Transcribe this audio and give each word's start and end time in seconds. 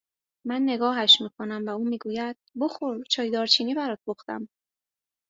من 0.45 0.61
نگاهش 0.65 1.21
میکنم 1.21 1.63
و 1.67 1.69
او 1.69 1.83
میگوید: 1.83 2.37
بخور 2.61 3.03
چای 3.09 3.29
دارچینی 3.29 3.73
برات 3.73 3.99
پختم 4.07 4.47